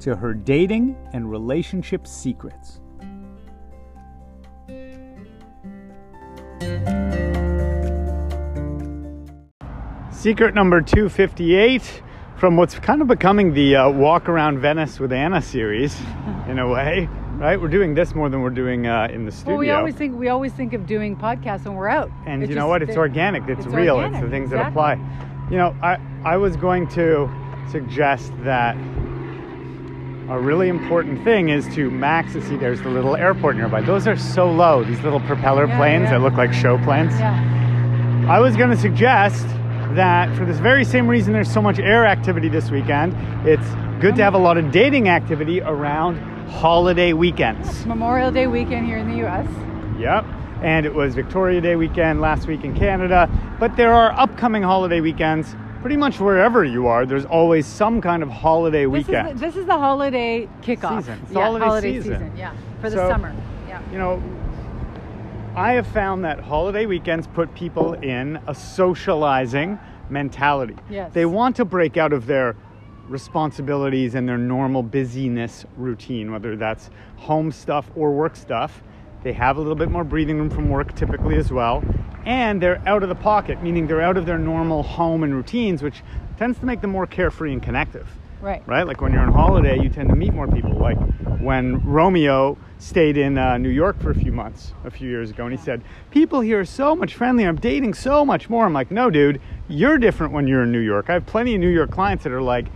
[0.00, 2.80] to her dating and relationship secrets.
[10.10, 12.02] Secret number 258
[12.36, 15.98] from what's kind of becoming the uh, Walk Around Venice with Anna series,
[16.48, 17.60] in a way, right?
[17.60, 19.52] We're doing this more than we're doing uh, in the studio.
[19.54, 22.10] Well, we always think we always think of doing podcasts when we're out.
[22.26, 22.82] and It's you know what?
[22.82, 23.48] It's organic.
[23.48, 23.96] It's, it's real.
[23.96, 24.94] organic, It's the things that apply.
[25.50, 27.30] You know, I I was going to
[27.70, 28.76] suggest that
[30.30, 32.34] a really important thing is to max.
[32.34, 33.80] And see, there's the little airport nearby.
[33.80, 34.84] Those are so low.
[34.84, 36.10] These little propeller Yeah, planes yeah.
[36.12, 37.12] that look like show planes.
[37.18, 38.26] Yeah.
[38.28, 39.44] I was going to suggest
[39.96, 43.12] that for this very same reason there's so much air activity this weekend,
[43.46, 43.66] it's
[44.00, 46.16] good to have a lot of dating activity around
[46.48, 47.84] holiday weekends.
[47.86, 49.48] Memorial Day weekend here in the U.S.
[49.98, 50.24] Yep.
[50.62, 53.28] And it was Victoria Day weekend last week in Canada.
[53.58, 57.06] But there are upcoming holiday weekends pretty much wherever you are.
[57.06, 59.38] There's always some kind of holiday This is, weekend.
[59.38, 60.98] the, this is the holiday kickoff.
[61.00, 61.18] Season.
[61.22, 62.32] It's the yeah, holiday season.
[62.36, 63.34] Yeah, for the So- summer.
[63.68, 63.80] Yeah.
[63.92, 64.22] you know,
[65.54, 69.78] I have found that holiday weekends put people in a socializing
[70.08, 70.76] mentality.
[70.88, 71.12] Yes.
[71.12, 72.56] They want to break out of their
[73.08, 78.82] responsibilities and their normal busyness routine, whether that's home stuff or work stuff.
[79.22, 81.82] They have a little bit more breathing room from work typically as well.
[82.26, 85.82] And they're out of the pocket, meaning they're out of their normal home and routines,
[85.82, 86.02] which
[86.38, 88.06] tends to make them more carefree and connective
[88.40, 88.62] Right.
[88.66, 88.86] right?
[88.86, 90.72] Like when you're on holiday, you tend to meet more people.
[90.72, 90.96] Like
[91.40, 95.44] when Romeo stayed in uh, New York for a few months a few years ago,
[95.44, 97.48] and he said, "People here are so much friendlier.
[97.50, 100.78] I'm dating so much more." I'm like, "No, dude, you're different when you're in New
[100.80, 101.10] York.
[101.10, 102.66] I have plenty of New York clients that are like."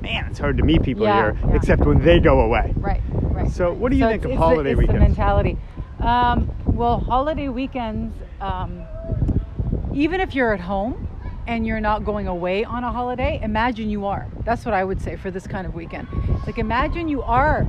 [0.00, 1.56] Man, it's hard to meet people Yeah, here, yeah.
[1.56, 2.72] except when they go away.
[2.76, 3.02] Right.
[3.12, 3.50] Right.
[3.50, 5.00] So, what do you So think it's, of it's holiday the, it's weekends?
[5.00, 5.58] the mentality.
[6.00, 8.82] Um, well, holiday weekends, um,
[9.94, 11.08] even if you're at home
[11.46, 14.26] and you're not going away on a holiday, imagine you are.
[14.44, 16.08] That's what I would say for this kind of weekend.
[16.46, 17.66] Like imagine you are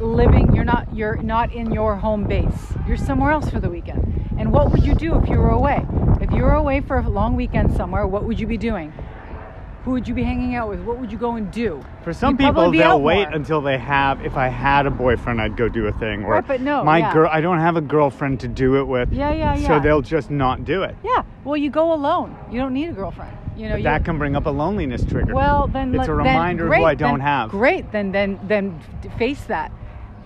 [0.00, 0.54] living.
[0.54, 0.94] You're not.
[0.94, 2.72] You're not in your home base.
[2.86, 4.30] You're somewhere else for the weekend.
[4.38, 5.84] And what would you do if you were away?
[6.20, 8.92] If you were away for a long weekend somewhere, what would you be doing?
[9.84, 10.80] Who would you be hanging out with?
[10.80, 11.82] What would you go and do?
[12.04, 13.34] For some You'd people, they'll wait more.
[13.34, 14.22] until they have.
[14.24, 16.22] If I had a boyfriend, I'd go do a thing.
[16.24, 17.12] Or Right, but no, my yeah.
[17.14, 19.10] girl, I don't have a girlfriend to do it with.
[19.10, 19.66] Yeah, yeah, yeah.
[19.66, 20.94] So they'll just not do it.
[21.02, 21.22] Yeah.
[21.44, 22.36] Well, you go alone.
[22.50, 23.34] You don't need a girlfriend.
[23.56, 23.76] You know.
[23.76, 25.34] You, that can bring up a loneliness trigger.
[25.34, 27.50] well, then it's a reminder great, of who I don't then- have.
[27.50, 27.90] Great.
[27.90, 28.78] Then, then, then
[29.18, 29.72] face that.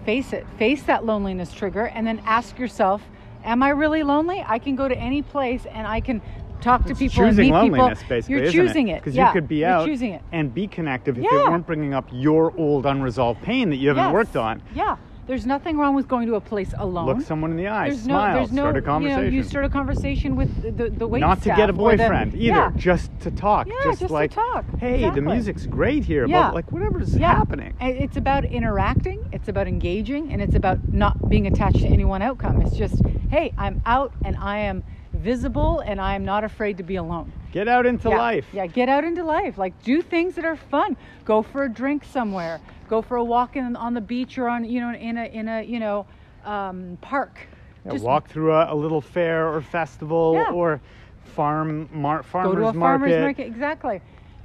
[0.04, 0.46] Face it.
[0.58, 3.02] Face that loneliness trigger, and then ask yourself,
[3.44, 4.44] "Am I really lonely?
[4.46, 6.20] I can go to any place and I can
[6.60, 8.16] talk to It's people and choosing meet loneliness, people.
[8.16, 8.42] basically.
[8.42, 9.00] You're choosing it.
[9.02, 10.22] because yeah, you could be out choosing it.
[10.32, 11.40] and be connective if Yeah.
[11.46, 14.12] it weren't bringing up your old unresolved pain that you haven't Yes.
[14.14, 14.62] worked on.
[14.74, 14.96] Yeah.
[15.26, 17.06] There's nothing wrong with going to a place alone.
[17.06, 19.22] Look someone in the eye, there's smile, no, there's no, start a You conversation.
[19.24, 21.72] know, you start a conversation with the the wait Not to get a or the-
[21.72, 22.70] boyfriend either, Yeah.
[22.76, 23.66] just to talk.
[23.66, 24.66] Yeah, just, just to like, talk.
[24.78, 26.42] hey, the music's great here, Yeah.
[26.48, 27.34] but like whatever's Yeah.
[27.36, 27.72] happening.
[27.80, 32.04] And It's about interacting, it's about engaging, and it's about not being attached to any
[32.04, 32.60] one outcome.
[32.60, 33.00] It's just,
[33.34, 37.32] hey, I'm out and I am visible and I am not afraid to be alone.
[37.50, 38.16] Get out into yeah.
[38.16, 38.46] life.
[38.52, 39.58] Yeah, get out into life.
[39.58, 40.96] Like do things that are fun.
[41.24, 42.60] Go for a drink somewhere.
[42.88, 45.48] Go for a walk in, on the beach or on you know in a in
[45.48, 46.06] a you know
[46.44, 47.48] um, park.
[47.84, 50.52] Yeah, Just walk through a, a little fair or festival Yeah.
[50.52, 50.80] or
[51.24, 52.78] farm mar- go to a market.
[52.78, 53.46] farmer's market.
[53.48, 54.00] Exactly.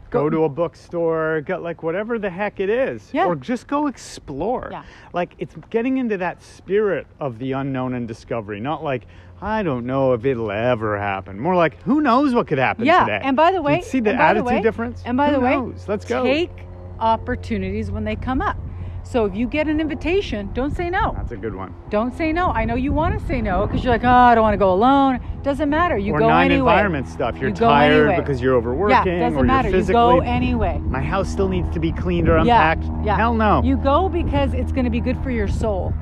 [0.09, 3.25] Go to a bookstore, get like whatever the heck it is, Yeah.
[3.25, 4.69] or just go explore.
[4.71, 4.83] Yeah.
[5.13, 9.05] Like it's getting into that spirit of the unknown and discovery, not like
[9.41, 11.39] I don't know if it'll ever happen.
[11.39, 13.05] More like who knows what could happen yeah.
[13.05, 13.21] today.
[13.23, 15.01] And by the way, you see the by the attitude way- difference.
[15.05, 15.85] And by Who the way, knows?
[15.87, 16.23] let's go.
[16.23, 16.51] Take
[16.99, 18.57] opportunities when they come up.
[19.03, 21.13] So if you get an invitation, don't say no.
[21.15, 21.73] That's a good one.
[21.89, 22.49] Don't say no.
[22.51, 24.57] I know you want to say no because you're like, oh, I don't want to
[24.59, 25.19] go alone.
[25.41, 25.97] Doesn't matter.
[25.97, 26.71] You or go nine anyway.
[26.73, 27.35] environment stuff.
[27.37, 28.21] You're You tired anyway.
[28.21, 29.69] because you're overworking, Yeah, doesn't or matter.
[29.69, 30.77] You go anyway.
[30.79, 32.83] My house still needs to be cleaned or unpacked.
[33.03, 33.15] yeah.
[33.17, 33.63] Hell no.
[33.63, 35.93] You go because it's going to be good for your soul.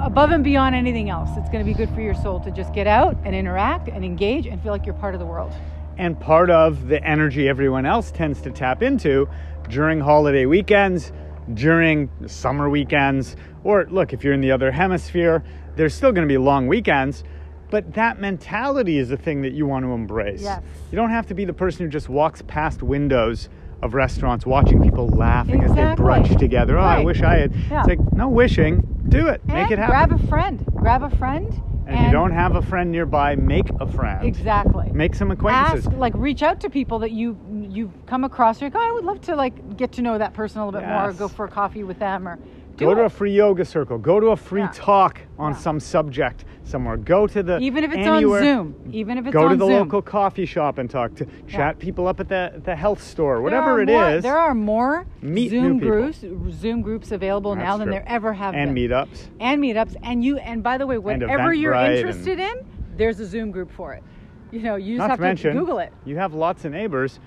[0.00, 2.72] Above and beyond anything else, it's going to be good for your soul to just
[2.74, 5.52] get out and interact and engage and feel like you're part of the world.
[5.98, 9.26] and part of the energy everyone else tends to tap into
[9.70, 11.10] during holiday weekends,
[11.54, 15.44] during summer weekends, or look, if you're in the other hemisphere,
[15.76, 17.24] there's still going to be long weekends.
[17.68, 20.42] But that mentality is the thing that you want to embrace.
[20.42, 20.62] Yes.
[20.92, 23.48] You don't have to be the person who just walks past windows
[23.82, 26.78] of restaurants watching people laughing as they brunch together.
[26.78, 27.54] Oh, I wish I had.
[27.54, 27.80] Yeah.
[27.80, 28.86] It's like, no wishing.
[29.08, 29.44] Do it.
[29.46, 30.08] Make it happen.
[30.08, 30.64] Grab a friend.
[30.76, 31.52] Grab a friend.
[31.86, 34.24] And if you don't have a friend nearby, make a friend.
[34.26, 35.86] exactly Make some acquaintances.
[35.86, 37.38] ask like reach out to people that you
[37.70, 40.34] you've come across you're like oh i would love to like get to know that
[40.34, 42.38] person a little bit more or go for a coffee with them or
[42.76, 43.98] do Go to a free yoga circle.
[43.98, 44.70] Go to a free Yeah.
[44.72, 45.58] talk on Yeah.
[45.58, 46.96] some subject somewhere.
[46.96, 48.40] Go to the even if it's anywhere.
[48.40, 51.14] on zoom even if it's Go on to the zoom local coffee shop and talk
[51.16, 54.22] to chat people up at the the health store, whatever it more, is.
[54.22, 57.94] there are more Meet zoom groups zoom groups available That's now than true.
[57.94, 59.28] there ever have and been And meetups.
[59.40, 63.50] and meetups and you and by the way whatever you're interested in there's a zoom
[63.50, 64.02] group for it
[64.50, 67.20] you know you just Not have to mention, google it You have lots of neighbors.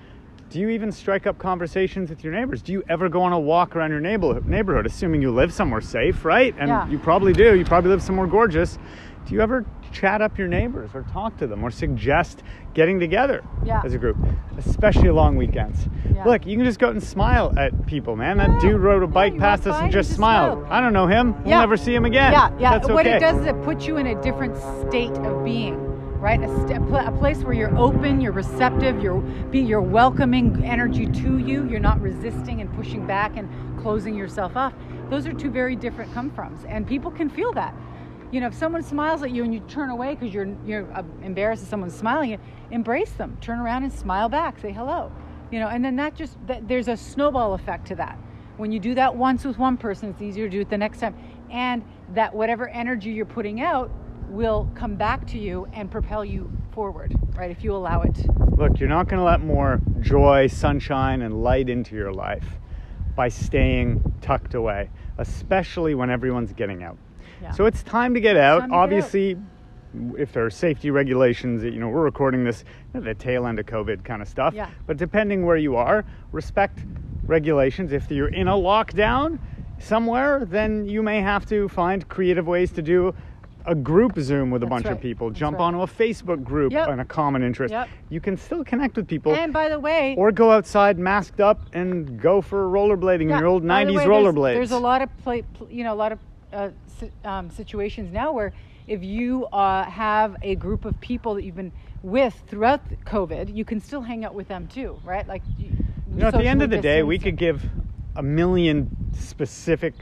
[0.50, 2.60] Do you even strike up conversations with your neighbors?
[2.60, 5.80] Do you ever go on a walk around your neighbor- neighborhood, assuming you live somewhere
[5.80, 6.52] safe, right?
[6.58, 6.88] And Yeah.
[6.88, 7.54] you probably do.
[7.56, 8.76] You probably live somewhere gorgeous.
[9.26, 12.42] Do you ever chat up your neighbors or talk to them or suggest
[12.74, 13.80] getting together Yeah.
[13.84, 14.16] as a group,
[14.58, 15.88] especially along weekends?
[16.12, 16.24] Yeah.
[16.24, 18.38] Look, you can just go out and smile at people, man.
[18.38, 20.60] That dude rode a bike past us and just just smiled.
[20.66, 20.72] smile.
[20.72, 21.34] I don't know him.
[21.44, 22.32] We'll never see him again.
[22.32, 22.70] Yeah, yeah.
[22.72, 25.76] That's what it does is it puts you in a different state of being,
[26.20, 26.42] right?
[26.42, 29.20] A, st- a place where you're open, you're receptive, you're
[29.50, 31.66] be, you're welcoming energy to you.
[31.66, 33.48] You're not resisting and pushing back and
[33.80, 34.74] closing yourself off.
[35.08, 37.74] Those are two very different come froms, and people can feel that.
[38.30, 41.02] You know, if someone smiles at you and you turn away because you're you're uh,
[41.22, 43.36] embarrassed that someone's smiling, at you, embrace them.
[43.40, 44.60] Turn around and smile back.
[44.60, 45.10] Say hello.
[45.50, 48.18] You know, and then that just that, there's a snowball effect to that.
[48.56, 51.00] When you do that once with one person, it's easier to do it the next
[51.00, 51.16] time.
[51.50, 51.82] And
[52.14, 53.90] that whatever energy you're putting out
[54.30, 57.50] will come back to you and propel you forward, right?
[57.50, 58.16] If you allow it.
[58.56, 62.46] Look, you're not going to let more joy, sunshine, and light into your life
[63.16, 66.96] by staying tucked away, especially when everyone's getting out.
[67.42, 67.52] Yeah.
[67.52, 68.60] So it's time to get out.
[68.60, 68.82] to get out.
[68.82, 69.36] Obviously,
[70.16, 73.66] if there are safety regulations, you know, we're recording this at the tail end of
[73.66, 74.54] COVID kind of stuff.
[74.54, 74.70] Yeah.
[74.86, 76.80] But depending where you are, respect
[77.24, 77.92] regulations.
[77.92, 79.38] If you're in a lockdown
[79.78, 83.14] somewhere, then you may have to find creative ways to do
[83.66, 85.64] a group Zoom with a That's bunch of people, That's jump right.
[85.64, 86.88] onto a Facebook group Yep.
[86.88, 87.72] on a common interest.
[87.72, 87.88] Yep.
[88.08, 91.60] You can still connect with people And by the way, or go outside masked up
[91.72, 94.54] and go for rollerblading in your old by the 90s way, rollerblades.
[94.54, 96.18] There's, there's a lot of play, you know, a lot of
[96.52, 96.70] uh,
[97.24, 98.52] um, situations now where
[98.86, 101.72] if you uh, have a group of people that you've been
[102.02, 105.26] with throughout COVID, you can still hang out with them too, right?
[105.28, 107.62] Like, you, You know, at the end of the day, we could give
[108.16, 109.94] a million specific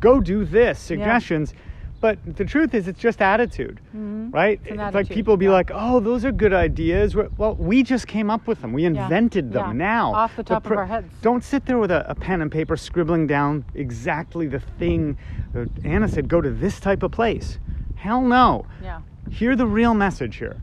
[0.00, 1.54] go do this suggestions.
[2.00, 4.58] But the truth is, it's just attitude, right?
[4.62, 4.72] Mm-hmm.
[4.72, 5.50] an like attitude, people be yeah.
[5.52, 8.72] like, "Oh, those are good ideas." Well- Well, we just came up with them.
[8.72, 9.66] We invented them.
[9.66, 9.72] yeah.
[9.84, 11.12] Now, Off the top of our heads.
[11.20, 15.18] Don't sit there with a, a pen and paper scribbling down exactly the thing.
[15.54, 17.58] Uh, Anna said, "Go to this type of place."
[17.96, 18.64] Hell no.
[18.82, 19.00] Yeah.
[19.30, 20.56] Hear the real message here.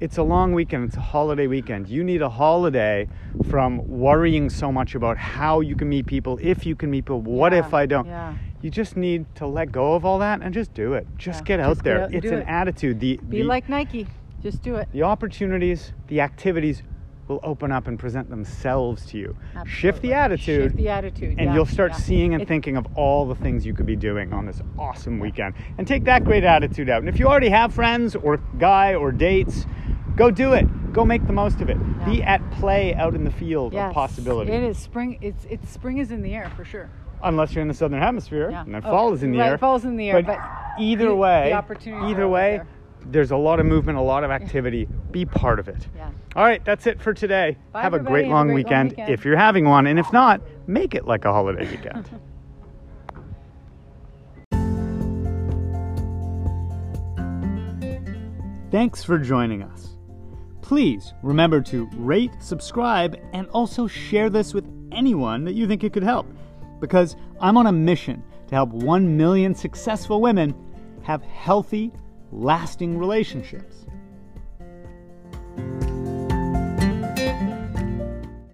[0.00, 1.88] It's a long weekend, it's a holiday weekend.
[1.88, 3.08] You need a holiday
[3.48, 7.20] from worrying so much about how you can meet people, if you can meet people,
[7.20, 8.06] what Yeah, if I don't.
[8.62, 8.66] Yeah.
[8.66, 11.06] You just need to let go of all that and just do it.
[11.16, 12.02] Just Yeah, get out just get there.
[12.04, 12.46] out it's an it.
[12.48, 13.00] attitude.
[13.00, 14.06] The, Be the, like Nike.
[14.42, 14.88] Just do it.
[14.92, 16.82] the opportunities, the activities
[17.28, 19.36] will open up and present themselves to you.
[19.64, 20.64] Shift the attitude.
[20.64, 21.38] Shift the attitude.
[21.38, 21.98] and yeah, you'll start yeah.
[21.98, 25.20] seeing and It- thinking of all the things you could be doing on this awesome
[25.20, 25.54] weekend.
[25.78, 26.98] And take that great attitude out.
[27.00, 29.64] And if you already have friends or guy or dates,
[30.16, 30.66] go do it.
[30.92, 31.78] Go make the most of it.
[32.04, 34.50] Be at play out in the field Yes, of possibility.
[34.52, 35.18] It is spring.
[35.22, 36.90] It's it's spring is in the air for sure.
[37.24, 38.62] Unless you're in the southern hemisphere, Yeah.
[38.62, 39.58] and then Oh, fall is in the right, air.
[39.58, 40.38] fall is in the air, but
[40.78, 42.66] either the- way, the either way, there.
[43.06, 44.88] there's a lot of movement, a lot of activity.
[45.12, 45.86] Be part of it.
[45.96, 46.08] Yeah.
[46.34, 47.58] All right, that's it for today.
[47.72, 49.08] Bye, have a great Have a long great long weekend, weekend.
[49.10, 52.08] if you're having one, and if not, make it like a holiday weekend.
[58.70, 59.88] Thanks for joining us.
[60.62, 65.92] Please remember to rate, subscribe, and also share this with anyone that you think it
[65.92, 66.26] could help.
[66.82, 70.52] Because I'm on a mission to help 1 million successful women
[71.04, 71.92] have healthy,
[72.32, 73.86] lasting relationships.